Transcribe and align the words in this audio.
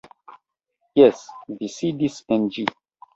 Jes; 0.99 1.21
vi 1.59 1.69
sidis 1.73 2.17
en 2.37 2.49
ĝi. 2.57 2.65